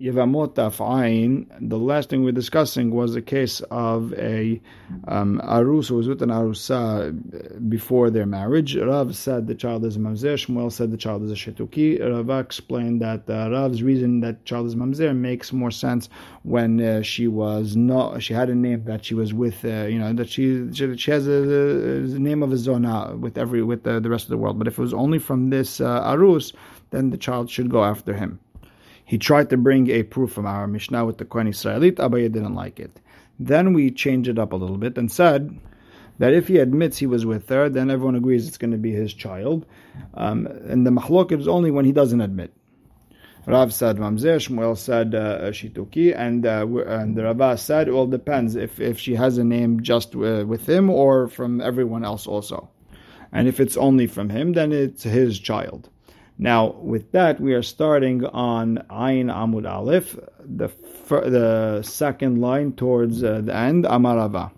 [0.00, 4.60] Yevamot Ayin, the last thing we are discussing was the case of a
[5.08, 8.76] um, Arus who was with an Arusa before their marriage.
[8.76, 11.98] Rav said the child is a Mamzer, Shmuel said the child is a Shetuki.
[12.00, 16.08] Rav explained that uh, Rav's reason that child is Mamzer makes more sense
[16.44, 19.98] when uh, she was not, she had a name that she was with, uh, you
[19.98, 23.82] know, that she she, she has a, a, name of a Zona with every, with
[23.82, 24.60] the, the rest of the world.
[24.60, 26.52] But if it was only from this uh, Arus,
[26.90, 28.38] then the child should go after him.
[29.08, 31.94] He tried to bring a proof from our Mishnah with the Kohen Israelit.
[31.94, 33.00] Abaye didn't like it.
[33.40, 35.58] Then we changed it up a little bit and said
[36.18, 38.92] that if he admits he was with her, then everyone agrees it's going to be
[38.92, 39.64] his child.
[40.12, 42.52] Um, and the mahlok is only when he doesn't admit.
[43.46, 48.56] Rav said Mamzer, Shmuel said uh, Shituki, and uh, and the Rava said, well, depends
[48.56, 52.68] if, if she has a name just uh, with him or from everyone else also.
[53.32, 55.88] And if it's only from him, then it's his child.
[56.38, 60.68] Now, with that, we are starting on Ayin Amud Aleph, the,
[61.08, 64.52] the second line towards uh, the end, Amarava.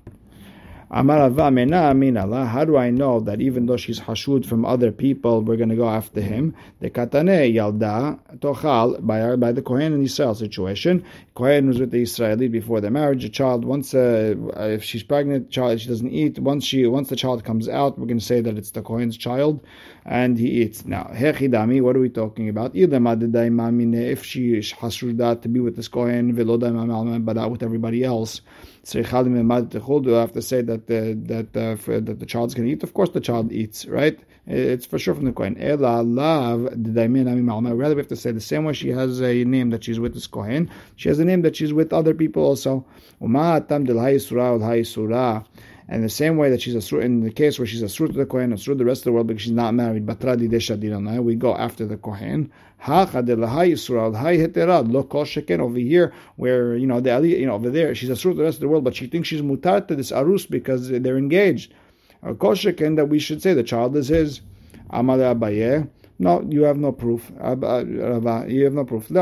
[0.93, 5.77] How do I know that even though she's hashud from other people, we're going to
[5.77, 6.57] go after him?
[6.81, 11.05] The katane yalda tochal by by the kohen and Israel situation.
[11.37, 13.25] Kohen was with the Israeli before the marriage.
[13.25, 16.41] A child once uh, if she's pregnant, child she doesn't eat.
[16.41, 19.17] Once she once the child comes out, we're going to say that it's the kohen's
[19.17, 19.65] child,
[20.05, 20.85] and he eats.
[20.85, 21.81] Now hechidami.
[21.83, 22.73] What are we talking about?
[22.75, 28.41] If she is hashrudat to be with this kohen, but not with everybody else.
[28.93, 32.73] Do I have to say that the, that uh, for, that the child's going to
[32.73, 32.83] eat?
[32.83, 34.19] Of course, the child eats, right?
[34.47, 35.57] It's for sure from the kohen.
[35.59, 39.21] Ela lav did I mean Rather, we have to say the same way she has
[39.21, 40.71] a name that she's with this kohen.
[40.97, 42.85] She has a name that she's with other people also.
[45.93, 48.07] And the same way that she's a sur, in the case where she's a sur
[48.07, 50.07] to the Kohen, a sur to the rest of the world because she's not married,
[50.07, 52.53] batradi de we go after the Kohen.
[52.87, 53.23] Over
[55.79, 58.59] here, where you know the you know over there, she's a sur to the rest
[58.59, 61.75] of the world, but she thinks she's mutar to this arus because they're engaged.
[62.25, 64.43] Koshekin that we should say the child is his.
[64.93, 65.89] Amale Abaye.
[66.23, 67.31] No, you have no proof.
[67.31, 67.63] You have
[68.75, 69.09] no proof.
[69.11, 69.17] You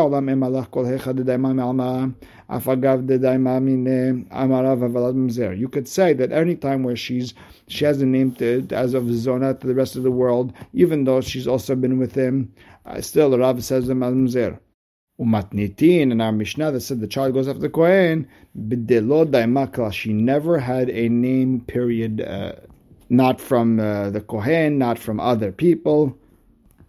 [5.68, 7.34] could say that any time where she's
[7.68, 11.04] she has a name to, as of Zona to the rest of the world, even
[11.04, 12.52] though she's also been with him,
[12.84, 14.58] uh, still the Rav says the Mamzer.
[15.20, 18.26] Umatnitin in our Mishnah that said the child goes after the Kohen,
[19.92, 22.54] she never had a name period, uh,
[23.08, 26.18] not from uh, the Kohen, not from other people.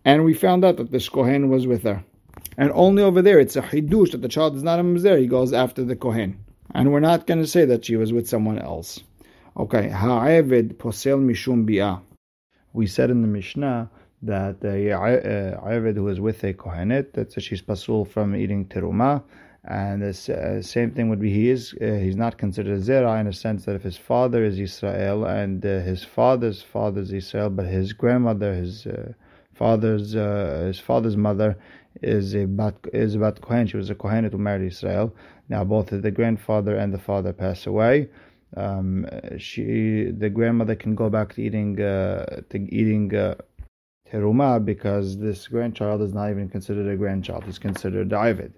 [0.10, 2.04] And we found out that this Kohen was with her.
[2.58, 5.20] And only over there, it's a hidush that the child is not a mamzer.
[5.20, 6.44] He goes after the Kohen.
[6.74, 9.04] And we're not going to say that she was with someone else.
[9.56, 12.02] Okay, ha'eved posel mishum bi'ah.
[12.74, 13.92] We said in the Mishnah
[14.24, 19.22] that the uh, Ayaved who is with a Kohenet, that she's pasul from eating teruma.
[19.64, 23.22] And the uh, same thing would be he is uh, he's not considered a zera
[23.22, 27.14] in a sense that if his father is Israel and uh, his father's father is
[27.14, 29.14] Israel, but his grandmother, his uh,
[29.62, 31.52] father's uh, his father's mother
[32.02, 33.68] is a bat is a bat kohen.
[33.68, 35.08] She was a kohenet who married Israel.
[35.54, 37.96] Now both the grandfather and the father pass away.
[38.56, 39.06] Um,
[39.38, 39.66] she
[40.24, 43.36] the grandmother can go back to eating uh, to eating uh,
[44.10, 47.44] teruma because this grandchild is not even considered a grandchild.
[47.44, 48.54] He's considered David.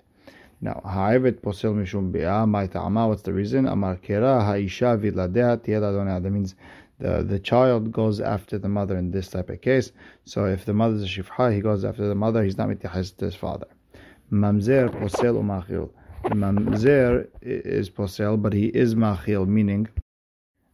[0.63, 3.67] Now, ha'avid posel mishum bi'ah, my ta'ama, what's the reason?
[3.67, 6.53] Amar kera ha'isha viladea tiyad That means
[7.01, 9.91] the, the child goes after the mother in this type of case.
[10.25, 13.17] So if the mother is a shifha, he goes after the mother, he's not mitihas
[13.17, 13.67] to his father.
[14.31, 15.89] Mamzer posel umachil.
[16.25, 19.87] Mamzer is posel, but he is machil, meaning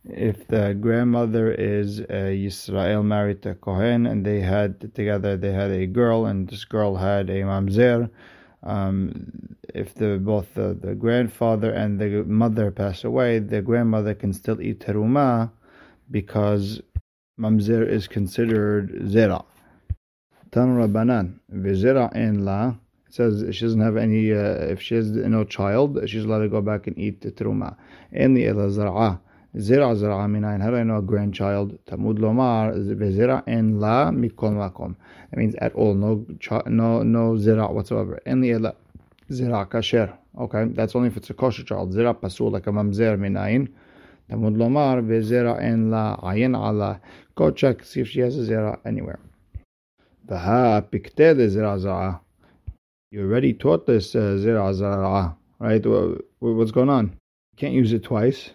[0.04, 5.72] if the grandmother is a Yisrael married to Kohen and they had together they had
[5.72, 8.10] a girl and this girl had a mamzer,
[8.64, 9.32] um,
[9.74, 14.62] if the both the, the grandfather and the mother pass away, the grandmother can still
[14.62, 15.52] eat teruma
[16.10, 16.82] because
[17.40, 19.44] mamzer is considered zera.
[20.52, 21.40] Tan Rabbanan,
[22.16, 22.76] en la,
[23.10, 26.62] says she doesn't have any, uh, if she has no child, she's allowed to go
[26.62, 27.76] back and eat the truma.
[28.14, 29.20] En li ela zar'a,
[29.56, 31.78] zera zar'a minayin, how do I know a grandchild?
[31.86, 34.96] Tamud lomar, v'zera en la mikol makom.
[35.32, 36.26] That means at all, no
[36.68, 38.20] no no zera whatsoever.
[38.26, 38.76] Li ela
[39.30, 40.18] zera kasher.
[40.40, 41.94] Okay, that's only if it's a kosher child.
[41.94, 43.70] Zera pasul like a mamzer minayin.
[44.30, 47.00] Tamud Lomar Vezera en la ayin ala.
[47.36, 49.20] Go check, see if she has a zera anywhere.
[50.28, 52.20] Vaha pikte de zera.
[53.12, 55.86] You already taught this uh, zera za'a, right?
[56.40, 57.06] What's going on?
[57.06, 58.52] You can't use it twice.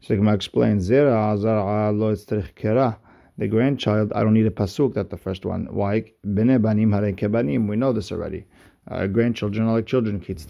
[0.00, 2.98] So explains zera za'a lo kera.
[3.38, 4.92] The grandchild, I don't need a pasuk.
[4.92, 5.66] That's the first one.
[5.70, 6.04] Why?
[6.22, 7.12] Bene banim hare.
[7.12, 8.44] We know this already.
[8.90, 10.18] uh, grandchildren are like children.
[10.18, 10.44] What's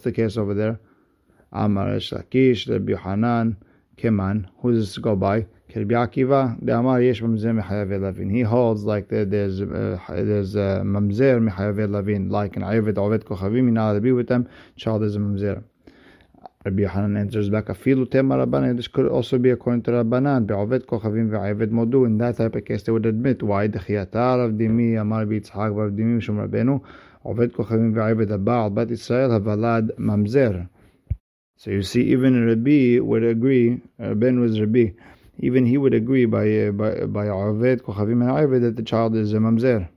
[0.00, 0.80] the case over there?
[1.64, 3.56] Amar Lakish, Rabbi Hanan,
[3.96, 4.46] Keman.
[4.58, 5.46] Who does this go by?
[5.74, 8.30] Rabbi Akiva, the Amar Yesh Mamzer Mechayav Lavin.
[8.30, 13.24] He holds like the, there's uh, there's uh, Mamzer Mechayav Lavin, like an Ayvet Ovet
[13.24, 15.62] Kochavim, you're not to be with them, child is a Mamzer.
[16.64, 20.86] Rabbi Yohanan answers back, Afilu Tema Rabbanan, this could also be according to Rabbanan, Be'ovet
[20.86, 22.06] Kochavim ve'ayvet Modu.
[22.06, 25.76] In that type of case, they would admit, why the Dechiyata Rav Dimi, Amar B'Yitzhak,
[25.76, 26.82] Rav Dimi, Mishum Rabbeinu,
[27.24, 30.68] Ovet Kochavim ve'ayvet Abal, Bat Israel, Havalad Mamzer.
[31.58, 34.90] So you see, even Rabbi would agree, Ben was Rabbi,
[35.38, 39.32] even he would agree by uh, by by Ovet Kochavim and that the child is
[39.32, 39.88] a Mamzer.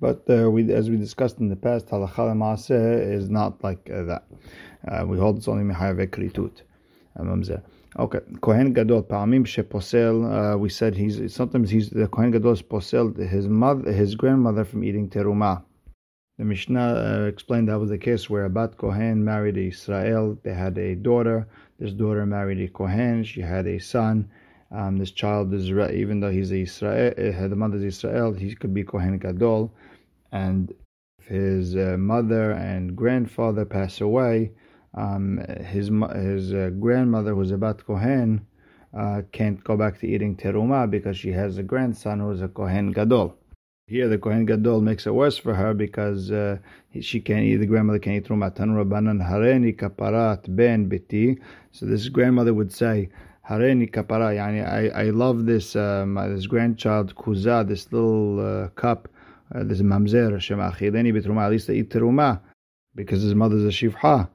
[0.00, 4.04] But uh, we, as we discussed in the past, halacha maaseh is not like uh,
[4.04, 4.24] that.
[4.88, 6.62] Uh, we hold it's only mehayav kritut.
[7.18, 7.62] Mamzer.
[7.98, 10.54] Okay, Kohen Gadol Pa'amim sheposel.
[10.54, 14.64] Uh, we said he's sometimes he's the Kohen Gadol is posel his mother, his grandmother
[14.64, 15.64] from eating teruma.
[16.40, 20.38] The Mishnah uh, explained that was the case where a Bat Kohen married a Israel.
[20.42, 21.46] They had a daughter.
[21.78, 23.24] This daughter married a Kohen.
[23.24, 24.30] She had a son.
[24.70, 28.54] Um, this child is even though he's a Israel, uh, the mother is Israel, he
[28.54, 29.70] could be Kohen Gadol
[30.32, 30.72] and
[31.18, 34.52] if his uh, mother and grandfather pass away,
[34.94, 35.44] um,
[35.74, 38.46] his his uh, grandmother, who's a bat kohen,
[38.96, 42.92] uh, can't go back to eating teruma because she has a grandson who's a kohen
[42.92, 43.36] gadol.
[43.90, 46.58] Here, the kohen gadol makes it worse for her because uh,
[47.00, 47.56] she can't eat.
[47.56, 48.54] The grandmother can't eat teruma.
[48.54, 51.40] Tanura banan hareni kaparat ben biti.
[51.72, 53.08] So this grandmother would say.
[53.48, 59.08] Hareni kapara, yani I, I love this um, this grandchild kuza, this little uh, cup
[59.52, 61.46] there's a mamzer shemachileni betruma.
[61.46, 62.38] At least they eat teruma
[62.94, 64.28] because his mother's a shivha.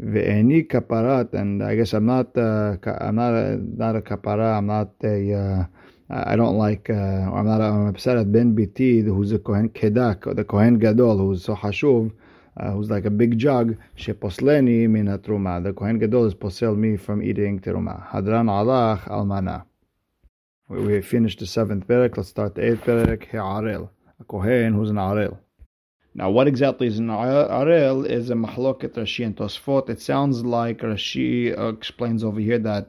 [0.00, 2.34] Ve'eni kaparat, and I guess I'm not.
[2.34, 4.56] Uh, I'm not a, not a kapara.
[4.56, 5.68] I'm not a.
[6.12, 6.90] Uh, I don't like.
[6.90, 7.60] Uh, I'm not.
[7.60, 11.56] I'm upset at Ben Biti, who's a kohen kedak, or the kohen gadol, who's so
[11.56, 12.12] hashuv.
[12.54, 15.64] Uh, who's like a big jug, sheposleni min truma.
[15.64, 18.06] The Kohen Gadol is posel me from eating teruma.
[18.10, 19.64] Hadran alach almana.
[20.68, 22.18] We finished the seventh perek.
[22.18, 23.24] Let's start the eighth perek.
[23.30, 23.90] He'arel
[24.22, 25.38] a Kohen who's an Arel.
[26.14, 29.88] Now, what exactly is an Arel is a Mahloket Rashi and Tosfot.
[29.88, 31.34] It sounds like Rashi
[31.74, 32.88] explains over here that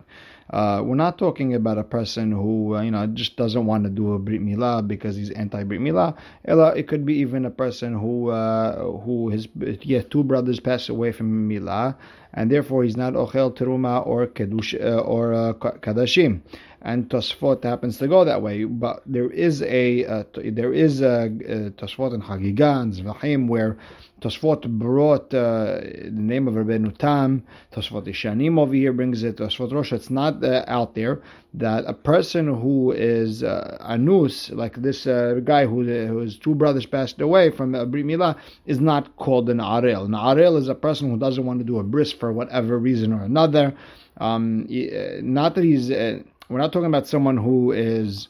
[0.49, 3.89] uh, we're not talking about a person who uh, you know just doesn't want to
[3.89, 6.15] do a brit milah because he's anti brit milah.
[6.45, 9.47] Ella, It could be even a person who uh, who his
[9.81, 11.95] yeah two brothers pass away from milah,
[12.33, 16.41] and therefore he's not ochel teruma or kedush uh, or uh, kadashim
[16.83, 18.65] and Tosfot happens to go that way.
[18.65, 23.77] But there is a uh, there is a, a Tosfot in Hagiga and Zvahim where
[24.21, 27.43] Tosfot brought uh, the name of Rabbeinu Tam.
[27.71, 29.37] Tosfot Ishanim over here brings it.
[29.37, 29.93] Tosfot Rosh.
[29.93, 31.21] It's not uh, out there
[31.53, 36.85] that a person who is uh, anus, like this uh, guy who whose two brothers
[36.85, 38.35] passed away from a Brit Milah,
[38.65, 40.05] is not called an arel.
[40.05, 43.13] An arel is a person who doesn't want to do a bris for whatever reason
[43.13, 43.73] or another.
[44.17, 46.19] Um, uh, not that he's uh,
[46.53, 48.27] we're not talking about someone who is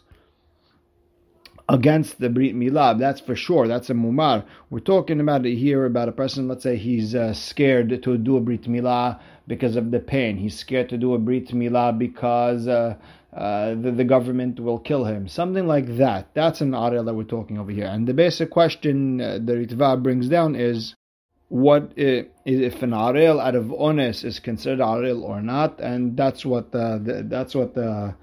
[1.69, 3.67] against the Brit Milah, that's for sure.
[3.67, 4.45] That's a Mumar.
[4.69, 8.41] We're talking about here about a person, let's say he's uh, scared to do a
[8.41, 10.37] Brit Milah because of the pain.
[10.37, 12.95] He's scared to do a Brit Milah because uh,
[13.33, 15.27] uh, the, the, government will kill him.
[15.27, 16.27] Something like that.
[16.33, 17.87] That's an Arel that we're talking over here.
[17.87, 20.95] And the basic question uh, the Ritva brings down is
[21.53, 26.43] what uh, if an arel out of ones is considered arel or not, and that's
[26.43, 28.15] what uh, the, that's what the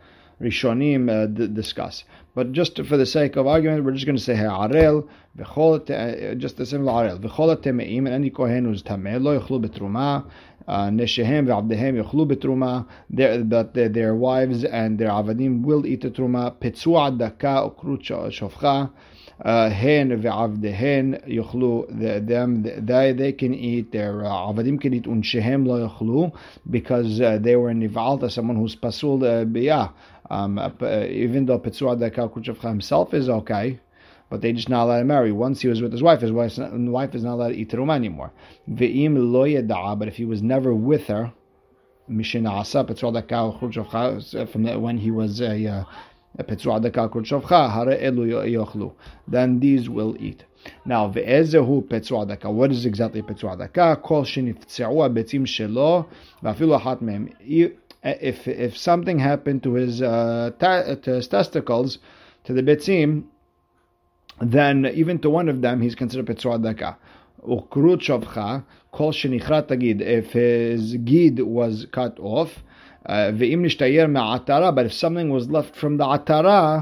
[0.43, 2.03] Rishonim uh, d- discuss.
[2.35, 5.07] But just for the sake of argument, we're just going to say arel
[5.39, 10.29] uh, just the same arel v'chol temeim and any kohen who's tameh lo yochlu betruma.
[10.67, 12.85] Uh, neshehem ve'abdehem yochlu betruma.
[13.49, 16.57] But their, wives and their avadim will eat the truma.
[16.57, 18.91] Petzua daka ukrut shofcha
[19.45, 26.33] hen ve'avdehen yochlu them they they can eat their avadim can eat unshehem lo yochlu
[26.69, 29.91] because uh, they were in nivalta someone who's pasul uh, biyah
[30.31, 30.71] um, uh,
[31.09, 33.81] even though Petzua Dekal himself is okay,
[34.31, 35.33] but they just not allowed to marry.
[35.33, 37.97] Once he was with his wife, his wife, wife is not allowed to eat teruma
[37.97, 38.33] anymore.
[38.71, 41.33] Ve'im lo but if he was never with her,
[42.07, 45.85] Mishnah Asa Petzua Dekal from when he was a uh,
[49.29, 50.45] then these will eat.
[50.85, 53.23] Now, What is exactly
[56.79, 57.33] achat mehem.
[58.03, 61.99] If if something happened to his uh, to his testicles,
[62.45, 63.25] to the betzim,
[64.41, 66.27] then even to one of them, he's considered
[69.13, 70.01] shenichrat tagid.
[70.01, 72.63] If his gid was cut off,
[73.07, 76.81] uh, but if something was left from the atara,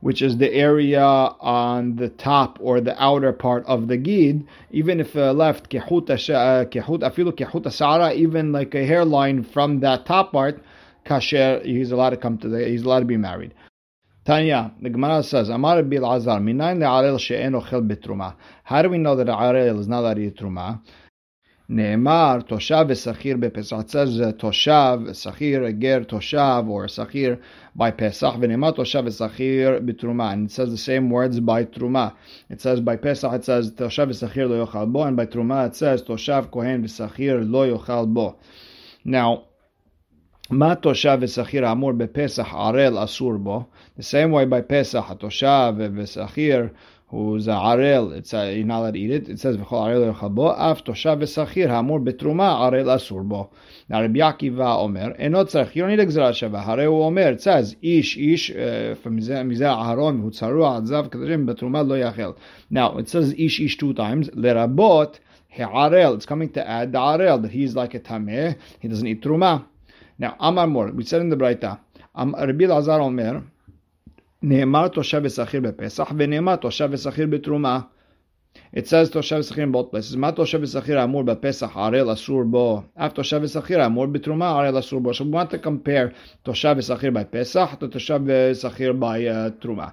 [0.00, 5.00] which is the area on the top or the outer part of the gid, even
[5.00, 10.62] if uh, left kehut afilu kehut sara, even like a hairline from that top part,
[11.04, 13.54] kasher, he's allowed to come to the, he's allowed to be married.
[14.24, 18.34] Tanya, the Gemara says, Amar bil Azar, minayin le'arel she'en ochel betruma.
[18.64, 20.80] How do we know that arel is not eat truma?
[21.73, 23.75] נאמר תושב ושכיר בפסח.
[23.79, 27.35] It says תושב, שכיר, גר, תושב, or שכיר
[27.77, 30.33] by פסח, ונאמר תושב ושכיר בתרומה.
[30.33, 32.07] And it says the same words by תרומה.
[32.51, 35.75] It says by פסח, it says תושב ושכיר לא יאכל בו, and by תרומה it
[35.75, 38.35] says תושב, כהן ושכיר לא יאכל בו.
[39.07, 39.39] Now,
[40.49, 43.63] מה תושב ושכיר האמור בפסח ערל אסור בו?
[43.99, 46.67] The same way by פסח, התושב ושכיר
[47.08, 49.28] who's a arel, it's a, you're not allowed to eat it.
[49.28, 53.50] It says v'chol arel bo af toshav v'sachir hamur betruma arel asur bo.
[53.88, 56.64] Now Rabbi Akiva Omer, enot tzarich, you don't need gzera shava.
[56.64, 61.94] Hareu Omer, it says ish ish uh, from mizeh aharon v'hutzaru adzav kadashim betruma lo
[61.96, 62.36] yachel.
[62.70, 64.28] Now it says ish ish two times.
[64.30, 66.14] Lerabot he'arel.
[66.14, 68.56] It's coming to add the arel that he's like a tameh.
[68.80, 69.64] He doesn't eat truma.
[70.18, 71.78] Now Amar Mor, we said in the Braita.
[72.16, 73.44] Rabbi Lazar Omer.
[74.45, 77.79] נאמר תושב ושכיר בפסח, ונאמר תושב ושכיר בתרומה.
[78.75, 80.17] It says תושב ושכיר in both places.
[80.17, 82.81] מה תושב ושכיר האמור בפסח ערל אסור בו?
[82.95, 85.11] אף תושב ושכיר האמור בתרומה ערל אסור בו.
[85.11, 86.13] So we want to compare
[86.43, 89.87] תושב ושכיר by פסח to תושב ושכיר by uh, תרומה.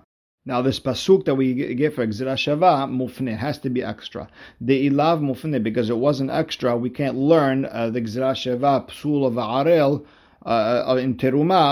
[0.46, 4.28] Now this pasuk that we give for Gzira Shava, mufne, has to be extra.
[4.62, 9.26] The ilav mufne, because it wasn't extra, we can't learn uh, the Gzira Shava, psul
[9.26, 10.06] of Arel,
[10.46, 11.62] uh, in Teruma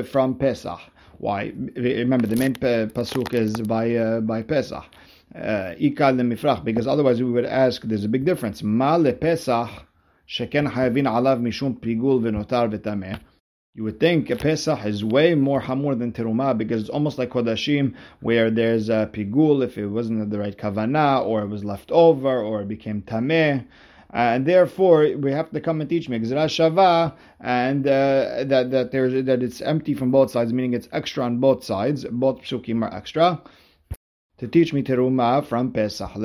[0.00, 0.80] uh, from Pesach.
[1.21, 1.53] Why?
[1.75, 4.83] Remember, the main pasuk is by uh, by Pesach.
[5.35, 7.83] Uh, Ikal lemifrach, because otherwise we would ask.
[7.83, 8.63] There's a big difference.
[8.63, 9.69] Ma lepesach
[10.27, 13.19] sheken hayavin alav mishum pigul v'notar v'tameh.
[13.75, 17.29] You would think a Pesach is way more hamur than teruma because it's almost like
[17.29, 21.91] Kodashim, where there's a pigul if it wasn't the right kavana, or it was left
[21.91, 23.63] over, or it became tameh.
[24.13, 28.91] Uh, and therefore we have to come and teach me Shava, and uh, that that
[28.91, 32.05] there's that it's empty from both sides, meaning it's extra on both sides.
[32.11, 33.41] Both psukim are extra.
[34.39, 36.15] To teach me teruma from Pesach.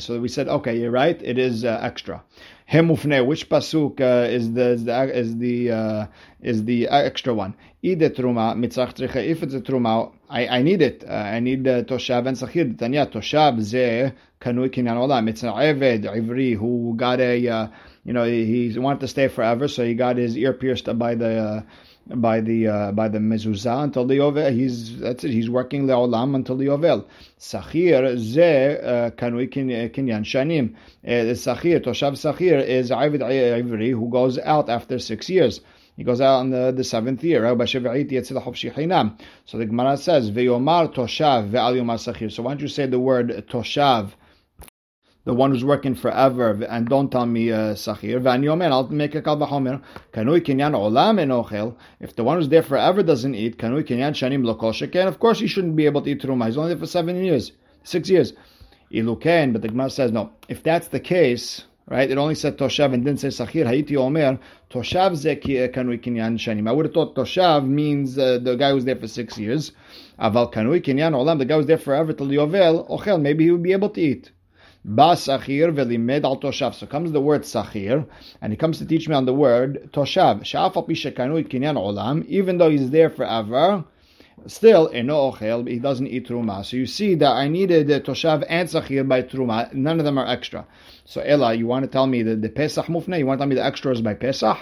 [0.00, 1.20] So we said, okay, you're right.
[1.20, 2.22] It is uh, extra.
[2.70, 6.06] Hemufne, which pasuk uh, is the is the is the, uh,
[6.40, 7.54] is the extra one?
[7.84, 11.04] Ide truma mitzach If it's a truma, I, I need it.
[11.06, 12.78] Uh, I need uh, toshav and sachir.
[12.78, 15.28] Tanya toshav ze kanui kinyan olam.
[15.28, 17.68] It's an eved ivri who got a uh,
[18.04, 21.14] you know he, he wanted to stay forever, so he got his ear pierced by
[21.14, 21.62] the uh,
[22.06, 24.52] by the uh, by the mezuzah until the yovel.
[24.52, 25.30] He's that's it.
[25.30, 27.06] He's working the olam until the yovel.
[27.38, 30.74] Sachir ze uh, kanui kinyan shanim.
[31.04, 35.60] Uh, sachir toshav sachir is avid ivri who goes out after six years.
[35.96, 37.46] He goes out on the, the seventh year.
[37.46, 37.66] So the
[39.66, 44.10] Gemara says, "Ve'yomar toshav ve'al yomar sachir." So why don't you say the word toshav
[45.24, 48.20] the one who's working forever, and don't tell me uh, sachir.
[48.20, 49.82] V'anyomer, I'll make a kal v'chomer.
[50.12, 51.74] Kanui kinyan olam enochel.
[52.00, 55.06] If the one who's there forever doesn't eat, kanui kinyan shanim sheken.
[55.06, 56.46] Of course, he shouldn't be able to eat truma.
[56.46, 57.52] He's only there for seven years,
[57.84, 58.34] six years.
[58.92, 60.30] Iluken, but the Gemara says no.
[60.48, 62.10] If that's the case, right?
[62.10, 63.66] It only said toshav and didn't say sachir.
[63.66, 64.38] Haiti omer
[64.70, 66.68] toshav ze kanui kinyan shanim.
[66.68, 69.72] I would have thought toshav means uh, the guy who's there for six years.
[70.20, 71.38] Aval kanui kinyan olam.
[71.38, 73.20] The guy who's there forever till yovel ochel.
[73.20, 74.30] Maybe he would be able to eat.
[74.86, 76.74] Ba sachir velimed al toshav.
[76.74, 78.06] So comes the word sachir,
[78.42, 80.42] and he comes to teach me on the word toshav.
[80.42, 82.26] Sha'af al kinyan olam.
[82.26, 83.82] Even though he's there forever,
[84.46, 85.66] still eno ochel.
[85.66, 86.66] He doesn't eat truma.
[86.66, 89.72] So you see that I needed toshav and sachir by truma.
[89.72, 90.66] None of them are extra.
[91.06, 93.18] So Ella, you want to tell me the pesach mufne?
[93.18, 94.58] You want to tell me the extras by pesach?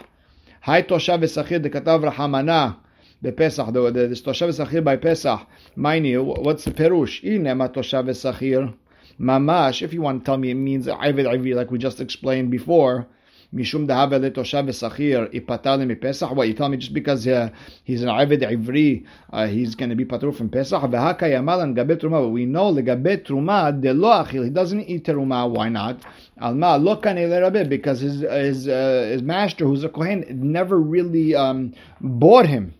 [0.60, 2.76] Hi toshav sachir the katav rahamana.
[3.22, 5.46] The Pesach, the, the, the Toshav Sachir by Pesach.
[5.76, 7.22] Mine, what's the Perush?
[7.22, 8.74] Inema Toshav Sachir.
[9.20, 12.50] Mamash, if you want to tell me it means Ivid Ivri, like we just explained
[12.50, 13.06] before,
[13.54, 16.34] Mishum dahave letoshav v'sachir ipatal mipesach.
[16.34, 17.50] What you tell me just because uh,
[17.84, 20.80] he's an Ivid Ivri, uh, he's going to be patur from Pesach?
[20.80, 22.22] V'haka yamal and gabet truma.
[22.22, 24.44] But we know the truma de lo achil.
[24.44, 25.50] He doesn't eat truma.
[25.50, 26.00] Why not?
[26.40, 31.74] Alma lo kanei because his his uh, his master, who's a kohen, never really um,
[32.00, 32.72] bought him.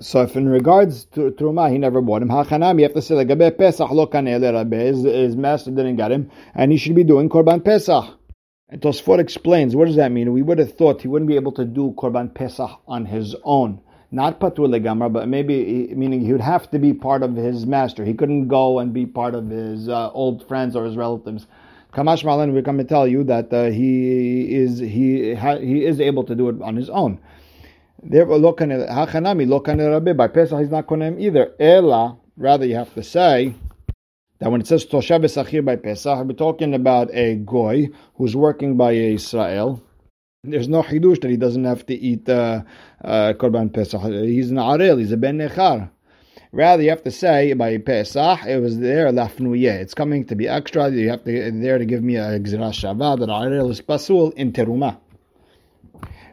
[0.00, 3.24] So if in regards to Truma, he never bought him, Hachanam, you have to say,
[3.24, 7.64] Gabe Pesach lo his, his master didn't get him, and he should be doing Korban
[7.64, 8.04] Pesach.
[8.68, 10.32] And Tosfot explains, what does that mean?
[10.32, 13.80] We would have thought he wouldn't be able to do Korban Pesach on his own.
[14.10, 18.04] Not Patur Legamra, but maybe, meaning he would have to be part of his master.
[18.04, 21.46] He couldn't go and be part of his uh, old friends or his relatives.
[21.92, 26.00] Kamash Malan, we come to tell you that uh, he is he ha, he is
[26.00, 27.20] able to do it on his own.
[28.06, 30.12] Therefore, lo hachanami lo rabbi.
[30.12, 31.54] By Pesach, he's not konem either.
[31.58, 33.54] Ela, rather, you have to say
[34.40, 38.76] that when it says toshav esachir by Pesach, we're talking about a goy who's working
[38.76, 39.82] by Israel.
[40.42, 42.62] There's no chidush that he doesn't have to eat uh,
[43.02, 44.02] uh, korban Pesach.
[44.02, 44.98] He's an arel.
[44.98, 45.88] He's a ben nechar.
[46.52, 49.80] Rather, you have to say by Pesach, it was there lafnuye.
[49.80, 50.90] It's coming to be extra.
[50.90, 54.52] You have to there to give me a gzira shava that arel is pasul in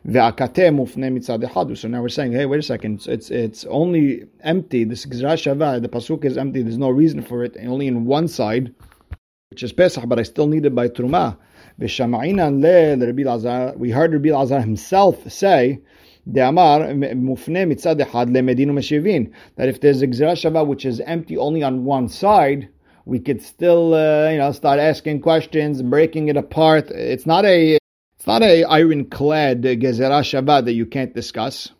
[0.05, 1.77] teruma.
[1.77, 3.05] So now we're saying, hey, wait a second.
[3.08, 4.84] It's it's only empty.
[4.84, 6.63] This Gzra Shava, the pasuk is empty.
[6.63, 7.55] There's no reason for it.
[7.62, 8.74] Only in one side,
[9.50, 11.38] which is Pesach, but I still need it by Truma.
[11.79, 11.88] We
[13.91, 15.79] heard Rabbi Lazar himself say,
[16.27, 17.67] Mufne
[19.55, 22.70] that if there's a Shava which is empty only on one side,
[23.05, 26.91] we could still, uh, you know, start asking questions, breaking it apart.
[26.91, 27.80] It's not a
[28.21, 31.71] it's not a ironclad gezerah Shava that you can't discuss.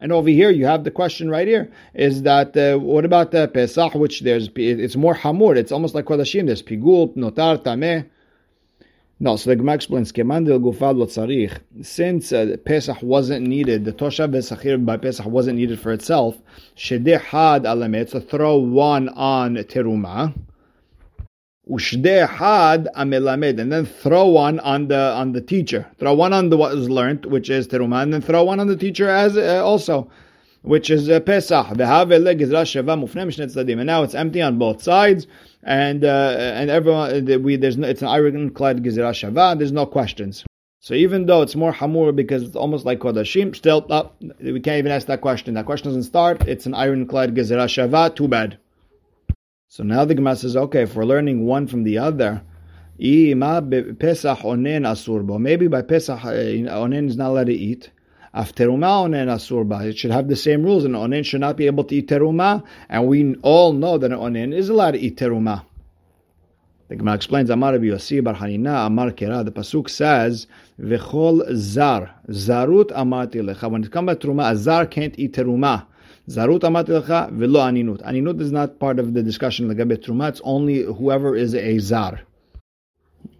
[0.00, 3.46] And over here, you have the question right here: is that uh, what about the
[3.46, 3.94] Pesach?
[3.94, 5.56] Which there's it's more hamur.
[5.56, 6.46] It's almost like Kodashim.
[6.46, 8.06] There's pigul, notar, tameh.
[9.20, 14.32] No, so the Gemara explains, Kemandil Gufad Lotzarich, Since uh, Pesach wasn't needed, the Toshav
[14.32, 16.36] Besachir by Pesach wasn't needed for itself,
[16.76, 20.34] Shedeh Had Alamet, so throw one on Teruma,
[21.68, 25.86] had amelamed, and then throw one on the on the teacher.
[25.98, 28.68] Throw one on the what is learned, which is teruma, and then throw one on
[28.68, 30.10] the teacher as uh, also,
[30.62, 31.68] which is uh, pesach.
[31.68, 31.78] And
[33.86, 35.26] now it's empty on both sides,
[35.62, 39.58] and uh, and everyone uh, we there's no, it's an ironclad gezerah shava.
[39.58, 40.44] There's no questions.
[40.80, 44.04] So even though it's more hamur because it's almost like kodashim, still uh,
[44.40, 45.54] we can't even ask that question.
[45.54, 46.48] That question doesn't start.
[46.48, 48.14] It's an ironclad gezerah shava.
[48.14, 48.58] Too bad.
[49.70, 52.40] So now the Gemara says, okay, if we're learning one from the other,
[52.98, 54.48] maybe by Pesach uh,
[56.30, 57.90] onen is not allowed to eat.
[58.34, 59.84] Afteruma onen asurba.
[59.84, 62.64] It should have the same rules, and onen should not be able to eat teruma.
[62.88, 65.66] And we all know that onen is allowed to eat teruma.
[66.88, 69.44] The Gemara explains, Amar Rabbi Yossi Bar Hanina, Amar Kera.
[69.44, 70.46] The pasuk says,
[70.80, 75.84] "V'chol zar zarut amarti lecha." When it comes to teruma, a zar can't eat teruma.
[76.28, 78.02] Zarut amati lecha velo aninut.
[78.02, 80.28] Aninut is not part of the discussion legabe truma.
[80.28, 82.20] It's only whoever is a zar.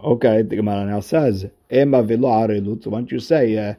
[0.02, 2.84] Okay, the Gemara now says ema velo arelut.
[2.84, 3.74] So why don't you say uh,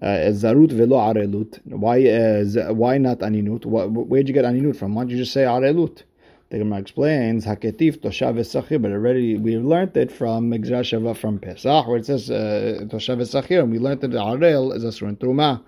[0.00, 1.60] uh, zarut velo arelut?
[1.66, 3.66] Why uh, why not aninut?
[3.66, 4.94] Where'd you get aninut from?
[4.94, 6.02] Why don't you just say arelut?
[6.48, 11.86] The Gemara explains haketif toshav esachir, but already we learned it from Megzra from Pesach,
[11.86, 15.62] where it says uh, toshav esachir, and we learned that arel is a surun truma.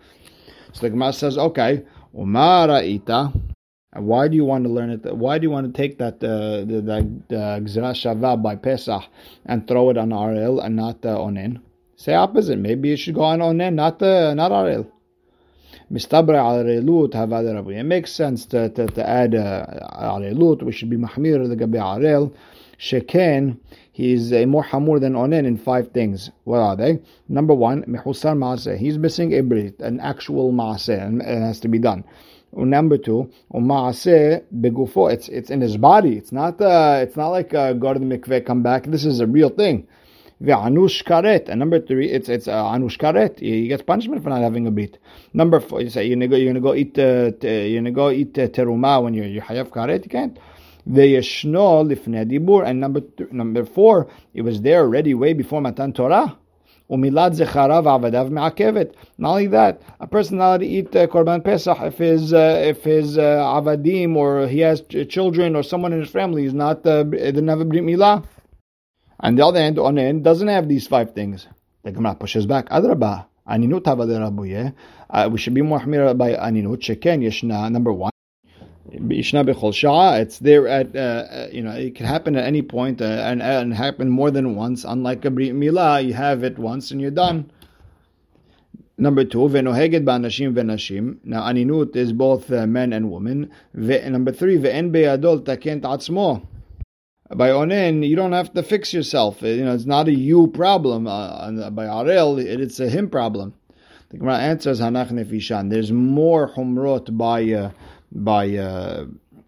[0.72, 1.84] So the Gemara says, okay,
[2.16, 3.30] Umara ita.
[3.94, 5.16] Why do you want to learn it?
[5.16, 6.80] Why do you want to take that uh, the
[7.28, 9.02] the gzera shava by Pesach
[9.44, 11.60] and throw it on Arel and not uh, Onen?
[11.96, 12.58] Say opposite.
[12.58, 14.86] Maybe you should go on Onen, not uh, not havad
[17.78, 20.18] It makes sense to, to, to add uh.
[20.62, 22.32] We should be mahmir the gabi arel.
[22.78, 23.58] Sheken,
[23.92, 26.30] he's a more hamur than onen in five things.
[26.44, 27.00] What are they?
[27.28, 28.76] Number one, mehusar maaseh.
[28.76, 32.04] He's missing a brit, an actual maaseh, and it has to be done.
[32.52, 35.12] Number two, maaseh begufo.
[35.12, 36.16] It's it's in his body.
[36.16, 38.84] It's not uh, it's not like uh, go to the mikveh, come back.
[38.84, 39.86] This is a real thing.
[40.42, 41.48] Ve'anush karet.
[41.48, 43.38] And number three, it's it's uh, anush karet.
[43.40, 44.98] He gets punishment for not having a brit.
[45.32, 48.10] Number four, you say you're gonna go, you're gonna go eat uh, you're gonna go
[48.10, 50.04] eat uh, teruma when you're you have karet.
[50.04, 50.38] You can't.
[50.88, 52.66] Ve'yeshno lifnei dibur.
[52.66, 56.36] And number th- number four, it was there already way before Matan Torah.
[56.90, 58.94] Umilad zecharav avadav me'akevet.
[59.18, 62.84] Not only that, a person not to eat uh, korban pesach if his uh, if
[62.84, 67.02] his uh, avadim or he has children or someone in his family is not uh,
[67.02, 68.24] didn't milah.
[69.18, 71.48] On the other hand, onen doesn't have these five things.
[71.82, 72.68] The Gemara pushes back.
[72.68, 73.26] Adrabah.
[73.48, 73.86] Aninut
[75.08, 76.80] uh, We should be more by aninut.
[76.80, 77.70] Sheken yeshna.
[77.70, 78.10] Number one.
[78.92, 83.42] It's there at uh, uh, you know it can happen at any point uh, and
[83.42, 84.84] and happen more than once.
[84.84, 87.50] Unlike a brit milah, you have it once and you're done.
[88.98, 91.18] Number two, venoheged ba'anashim venashim.
[91.24, 93.50] Now aninut is both uh, men and women.
[93.74, 96.46] Number three, ve'en be'adol takent atzmo.
[97.34, 99.42] By onen, you don't have to fix yourself.
[99.42, 101.08] You know, it's not a you problem.
[101.08, 103.52] Uh, by arel, it's a him problem.
[104.10, 105.70] The Gemara answers hanach nefishan.
[105.70, 107.72] There's more humrot by.
[108.14, 109.04] Uh, by uh,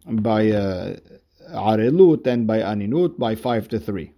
[0.07, 0.97] by uh,
[1.51, 4.13] arelut and by aninut by five to three.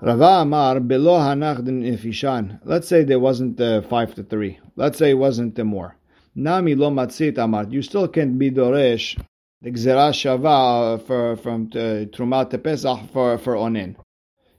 [0.00, 2.60] Rava Amar below hanach nefishan.
[2.64, 4.58] Let's say there wasn't uh, five to three.
[4.76, 5.96] Let's say it wasn't uh, more.
[6.34, 7.66] Nami lo matzit amar.
[7.68, 9.18] You still can't be doresh
[9.62, 13.96] the gzera shava for from uh, trumat pesach for for onen.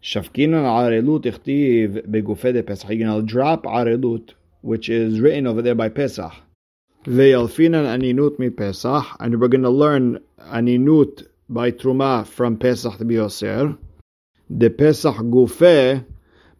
[0.01, 2.89] Shavkinan arelut ichtiv begufed pesach.
[2.89, 6.33] You're gonna drop arelut, which is written over there by pesach
[7.07, 10.19] Aninut mi Pesach, and we're going to learn
[10.51, 13.77] aninut by Truma from Pesach to be Oser.
[14.49, 16.03] The Pesach Gufe,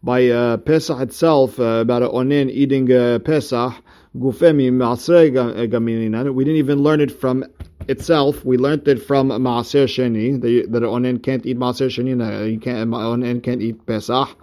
[0.02, 3.74] by uh, Pesach itself, uh, about an onen eating uh, Pesach,
[4.16, 5.30] Gufe mi Ma'asrei
[5.68, 6.32] Gamilinan.
[6.32, 7.44] We didn't even learn it from
[7.86, 8.42] itself.
[8.42, 12.88] We learned it from Maaser Sheni, that an onen can't eat Maaser Sheni, you can't,
[12.88, 14.34] onen can't eat Pesach.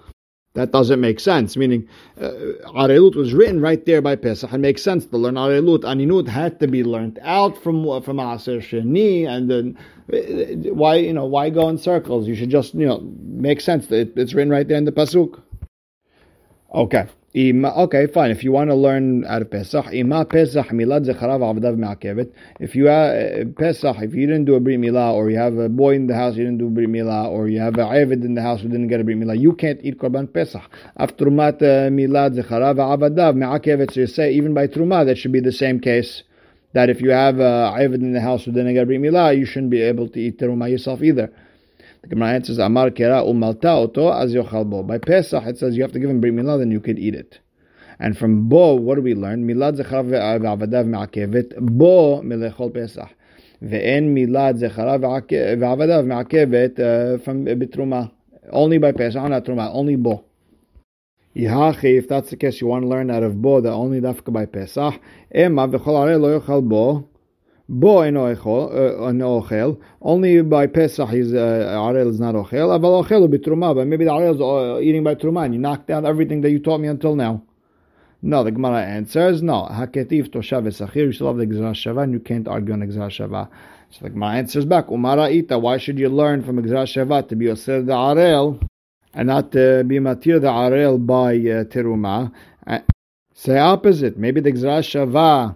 [0.55, 1.55] That doesn't make sense.
[1.55, 1.87] Meaning,
[2.19, 2.31] uh,
[2.73, 4.51] Arelut was written right there by Pesach.
[4.51, 5.81] It makes sense to learn Arelut.
[5.81, 9.77] Aninut had to be learned out from from Aser Sheni, and then
[10.11, 12.27] uh, why you know why go in circles?
[12.27, 13.91] You should just you know make sense.
[13.91, 15.41] It, it's written right there in the pasuk.
[16.73, 17.07] Okay.
[17.37, 18.31] Okay, fine.
[18.31, 22.31] If you want to learn out of Pesach, Ima Pesach milad zecharav avdav me'akevet.
[22.61, 25.57] If you have uh, Pesach, if you didn't do a brit milah, or you have
[25.57, 27.81] a boy in the house, you didn't do a brit milah, or you have a
[27.81, 30.61] avid in the house who didn't get a brit milah, you can't eat korban Pesach.
[30.95, 33.91] After Trumat uh, milad zecharav avdav me'akevet.
[33.91, 36.23] So you say even by Truma that should be the same case.
[36.71, 39.37] That if you have a avid in the house who didn't get a brit milah,
[39.37, 41.33] you shouldn't be able to eat Truma yourself either.
[42.05, 44.83] The Gemara answers, Amar kera umalta oto az yochal bo.
[44.83, 47.15] By Pesach, it says you have to give him brit milah, then you could eat
[47.15, 47.39] it.
[47.97, 49.47] And from bo, what do we learn?
[49.47, 53.09] Milad zecharav ve'avadav me'akevet, bo melechol Pesach.
[53.63, 58.11] Ve'en milad zecharav ve'avadav me'akevet uh, from uh, bitruma.
[58.51, 60.25] Only by Pesach, not truma, only bo.
[61.35, 64.31] Yihachi, if that's the case, you want to learn out of bo, that only dafka
[64.31, 64.93] by Pesach.
[65.31, 67.09] Emma v'chol arei lo yochal bo.
[67.67, 69.81] Bo en ochel.
[70.01, 72.69] Only by Pesach his uh, arel is not ochel.
[72.77, 73.73] Aval ochel bitruma.
[73.73, 76.51] But maybe the arel is uh, eating by truma, and you knocked down everything that
[76.51, 77.41] you taught me until now.
[78.21, 79.67] No, the Gemara answers no.
[79.71, 80.95] Haketiv toshav esachir.
[80.95, 83.49] You still have the Gzara Shava, and you can't argue on Gzara Shava.
[83.89, 84.87] So the Gemara answers back.
[84.87, 85.57] Umara ita.
[85.57, 88.61] Why should you learn from Gzara Shava to be osir the arel
[89.13, 92.31] and not uh, be matir the arel by uh, teruma?
[92.67, 92.79] Uh,
[93.33, 94.17] say opposite.
[94.17, 95.55] Maybe the Gzara Shava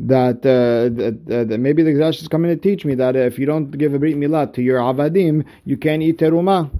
[0.00, 3.46] that, uh, that, that, maybe the Gzash is coming to teach me that if you
[3.46, 6.70] don't give a Brit Milah to your Avadim, you can't eat Teruma.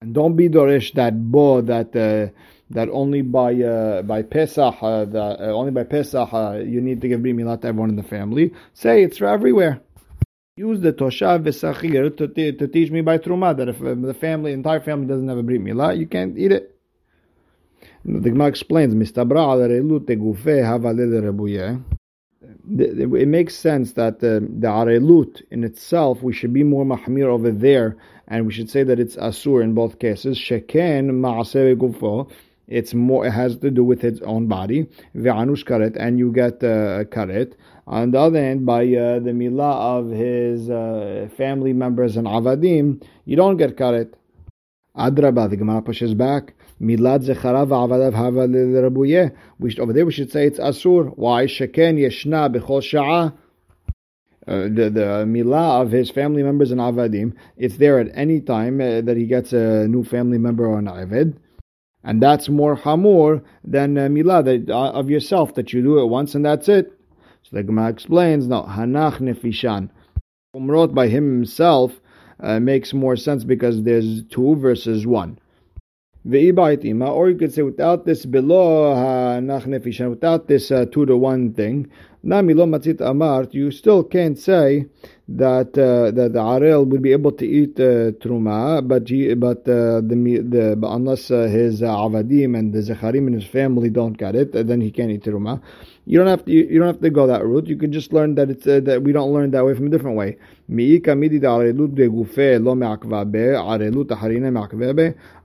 [0.00, 2.32] And don't be Dorish that bo that uh,
[2.70, 7.00] that only by uh, by Pesach uh, that, uh, only by Pesach uh, you need
[7.00, 8.52] to give Brit Milah to everyone in the family.
[8.74, 9.80] Say it's for everywhere.
[10.56, 14.80] Use the Toshav Vesachir to, to teach me by Truma that if the family, entire
[14.80, 16.76] family doesn't have a Brit Milah, you can't eat it.
[18.04, 19.24] The Gemara explains, Mr.
[19.26, 21.97] Mistabra al Relut Gufe Havalil Rebuyeh
[22.40, 27.50] it makes sense that the, the arelut in itself, we should be more mahmir over
[27.50, 27.96] there,
[28.28, 30.38] and we should say that it's asur in both cases.
[30.38, 32.30] Sheken ma'aseh gufo,
[32.68, 34.86] it's more, it has to do with its own body.
[35.16, 37.54] Ve'anush karet, and you get uh, karet.
[37.86, 43.02] On the other hand, by uh, the milah of his uh, family members and avadim,
[43.24, 44.12] you don't get karet.
[44.96, 46.54] Adraba, the Gemara pushes back.
[46.80, 49.34] Milad zechara v'avadav hava l'rabuye.
[49.58, 51.12] We should, over there we should say it's asur.
[51.16, 51.46] Why?
[51.46, 53.32] Sheken yeshna b'chol sha'ah.
[54.46, 58.80] Uh, the, the milah of his family members and avadim, it's there at any time
[58.80, 61.38] uh, that he gets a new family member or an avid.
[62.02, 66.06] And that's more hamur than uh, milah that, uh, of yourself, that you do it
[66.06, 66.92] once and that's it.
[67.42, 69.90] So the Gemara explains, no, hanach nefishan.
[70.56, 71.92] Umrot by him himself
[72.40, 75.38] uh, makes more sense because there's two versus one
[76.28, 78.94] or you could say without this below
[79.40, 81.90] nefishan, without this uh, two to one thing,
[82.22, 84.86] nami lo matzit amart, you still can't say
[85.28, 89.58] that uh, that the arel would be able to eat uh, truma, but he, but
[89.68, 94.18] uh, the, the unless uh, his uh, avadim and the zecharim and his family don't
[94.18, 95.60] get it, then he can't eat truma.
[96.08, 96.50] You don't have to.
[96.50, 97.66] You, you, don't have to go that route.
[97.66, 99.90] You can just learn that it's uh, that we don't learn that way from a
[99.90, 100.38] different way.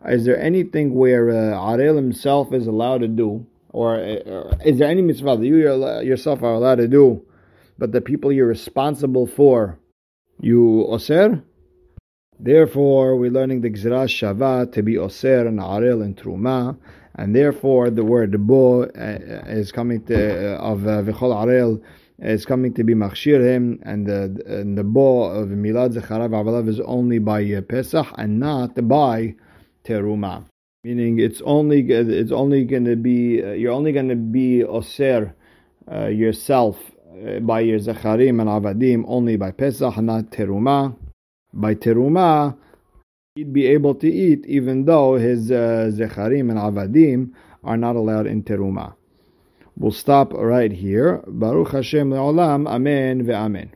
[0.10, 4.88] Is there anything where uh, arel himself is allowed to do, or uh, is there
[4.88, 5.58] any mitzvah that you
[6.02, 7.26] yourself are allowed to do,
[7.78, 9.78] but the people you're responsible for,
[10.40, 11.44] you oser?
[12.40, 16.78] Therefore, we're learning the Gzira Shava to be Oser and Arel and Truma
[17.16, 18.88] and therefore the word bo uh,
[19.48, 21.82] is coming to uh, of v'chol uh, arel
[22.20, 26.68] is coming to be machshir him, and the and the bo of milad zecharav avalav
[26.68, 29.36] is only by uh, Pesach and not by
[29.84, 30.46] teruma.
[30.84, 35.36] Meaning it's only it's only going to be uh, you're only going to be oser
[35.92, 36.80] uh, yourself
[37.42, 40.96] by your zecharim and avadim only by Pesach and not teruma.
[41.54, 42.58] By teruma
[43.36, 47.32] he'd be able to eat even though his uh, zecharim and avadim
[47.64, 48.96] are not allowed in teruma.
[49.78, 51.24] We'll stop right here.
[51.28, 52.68] Baruch Hashem le'olam.
[52.68, 53.74] Amen ve'amen.